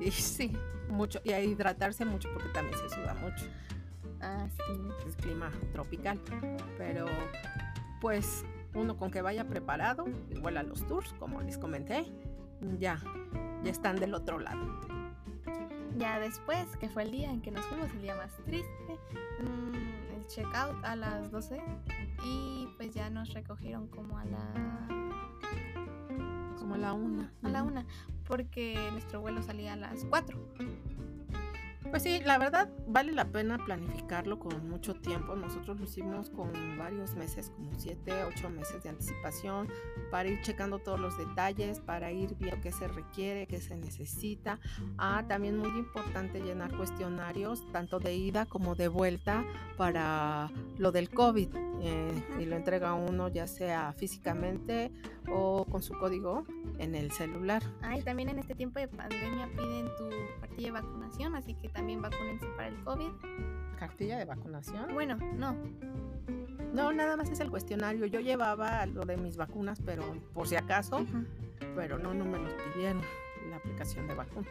Y 0.00 0.10
sí, 0.10 0.52
mucho. 0.88 1.20
Y 1.24 1.32
a 1.32 1.40
hidratarse 1.40 2.04
mucho 2.04 2.28
porque 2.32 2.48
también 2.50 2.76
se 2.78 2.88
suda 2.90 3.14
mucho. 3.14 3.46
Ah, 4.20 4.46
sí. 4.50 5.08
Es 5.08 5.16
clima 5.16 5.50
tropical. 5.72 6.20
Pero, 6.78 7.06
pues, 8.00 8.44
uno 8.74 8.96
con 8.96 9.10
que 9.10 9.22
vaya 9.22 9.46
preparado, 9.48 10.04
igual 10.30 10.56
a 10.58 10.62
los 10.62 10.86
tours, 10.86 11.12
como 11.14 11.40
les 11.42 11.58
comenté, 11.58 12.04
ya, 12.78 13.00
ya 13.64 13.70
están 13.70 13.96
del 13.96 14.14
otro 14.14 14.38
lado. 14.38 14.80
Ya 15.96 16.18
después, 16.20 16.66
que 16.78 16.90
fue 16.90 17.04
el 17.04 17.10
día 17.10 17.30
en 17.30 17.40
que 17.40 17.50
nos 17.50 17.64
fuimos, 17.66 17.90
el 17.92 18.02
día 18.02 18.14
más 18.16 18.30
triste, 18.44 18.98
mm, 19.40 20.14
el 20.14 20.26
checkout 20.26 20.84
a 20.84 20.94
las 20.94 21.30
12 21.30 21.58
y 22.22 22.68
pues 22.76 22.92
ya 22.92 23.08
nos 23.08 23.32
recogieron 23.32 23.86
como 23.88 24.18
a 24.18 24.24
la 24.26 24.88
Como 26.58 26.74
a 26.74 26.78
la 26.78 26.92
una. 26.92 27.32
a 27.42 27.48
la 27.48 27.62
una 27.62 27.86
porque 28.26 28.76
nuestro 28.92 29.20
vuelo 29.20 29.42
salía 29.42 29.74
a 29.74 29.76
las 29.76 30.04
4. 30.04 30.38
Pues 31.90 32.02
sí, 32.02 32.20
la 32.24 32.36
verdad 32.38 32.68
vale 32.88 33.12
la 33.12 33.26
pena 33.26 33.58
planificarlo 33.58 34.38
con 34.38 34.68
mucho 34.68 34.94
tiempo. 34.94 35.36
Nosotros 35.36 35.78
lo 35.78 35.84
hicimos 35.84 36.30
con 36.30 36.50
varios 36.76 37.14
meses, 37.14 37.50
como 37.50 37.70
siete, 37.78 38.12
ocho 38.24 38.50
meses 38.50 38.82
de 38.82 38.88
anticipación, 38.88 39.68
para 40.10 40.28
ir 40.28 40.40
checando 40.42 40.78
todos 40.78 40.98
los 40.98 41.16
detalles, 41.16 41.80
para 41.80 42.10
ir 42.10 42.34
viendo 42.36 42.60
qué 42.60 42.72
se 42.72 42.88
requiere, 42.88 43.46
qué 43.46 43.60
se 43.60 43.76
necesita. 43.76 44.58
Ah, 44.98 45.24
también 45.28 45.58
muy 45.58 45.70
importante 45.78 46.40
llenar 46.40 46.76
cuestionarios, 46.76 47.64
tanto 47.72 48.00
de 48.00 48.14
ida 48.14 48.46
como 48.46 48.74
de 48.74 48.88
vuelta, 48.88 49.44
para 49.76 50.50
lo 50.78 50.92
del 50.92 51.08
COVID. 51.10 51.54
eh, 51.82 52.22
y 52.40 52.46
lo 52.46 52.56
entrega 52.56 52.94
uno 52.94 53.28
ya 53.28 53.46
sea 53.46 53.92
físicamente 53.92 54.90
o 55.28 55.66
con 55.66 55.82
su 55.82 55.92
código 55.98 56.44
en 56.78 56.94
el 56.94 57.10
celular. 57.12 57.62
Ah, 57.82 57.96
y 57.96 58.02
también 58.02 58.28
en 58.28 58.38
este 58.38 58.54
tiempo 58.54 58.78
de 58.78 58.88
pandemia 58.88 59.48
piden 59.56 59.86
tu 59.96 60.08
partida 60.40 60.66
de 60.66 60.70
vacunación, 60.72 61.34
así 61.34 61.54
que 61.54 61.68
también 61.68 62.02
vacúnense 62.02 62.46
para 62.56 62.68
el 62.68 62.76
COVID. 62.84 63.10
¿Cartilla 63.78 64.18
de 64.18 64.24
vacunación? 64.24 64.92
Bueno, 64.94 65.16
no, 65.34 65.54
No, 66.72 66.92
nada 66.92 67.16
más 67.16 67.30
es 67.30 67.40
el 67.40 67.50
cuestionario. 67.50 68.06
Yo 68.06 68.20
llevaba 68.20 68.84
lo 68.86 69.04
de 69.06 69.16
mis 69.16 69.36
vacunas, 69.36 69.80
pero 69.84 70.02
por 70.34 70.46
si 70.46 70.56
acaso, 70.56 70.98
Ujú. 70.98 71.24
pero 71.74 71.98
no, 71.98 72.12
no 72.12 72.24
me 72.24 72.38
los 72.38 72.52
pidieron 72.74 73.00
la 73.50 73.56
aplicación 73.56 74.06
de 74.08 74.14
vacunas. 74.14 74.50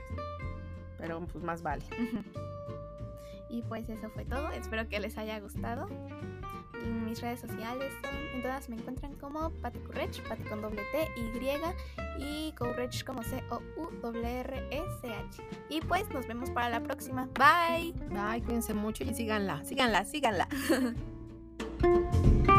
Pero 0.98 1.19
pues 1.27 1.43
más 1.43 1.62
vale. 1.62 1.84
Ujú. 1.91 2.24
Y 3.50 3.62
pues 3.63 3.88
eso 3.89 4.10
fue 4.10 4.25
todo. 4.25 4.50
Espero 4.51 4.88
que 4.89 5.00
les 5.00 5.17
haya 5.17 5.39
gustado. 5.39 5.88
En 6.86 7.04
mis 7.04 7.20
redes 7.22 7.39
sociales 7.39 7.92
son, 8.01 8.15
en 8.34 8.42
todas 8.42 8.70
me 8.70 8.75
encuentran 8.75 9.15
como 9.15 9.50
Pati 9.50 9.80
Courrech, 9.80 10.22
Pati 10.27 10.44
con 10.44 10.62
doble 10.62 10.84
T, 10.92 11.10
Y 11.18 11.32
y 12.20 12.51
Courrech 12.54 13.04
como 13.04 13.24
C-O-U-R-R-E-C-H. 13.24 13.84
Y 15.70 15.82
pues 15.82 16.08
nos 16.12 16.27
vemos 16.27 16.51
para 16.51 16.70
la 16.70 16.80
próxima. 16.82 17.27
Bye. 17.34 17.94
Bye, 18.10 18.44
cuídense 18.44 18.74
mucho 18.74 19.04
y 19.04 19.13
síganla, 19.13 19.65
síganla, 19.65 20.06
síganla. 20.06 20.48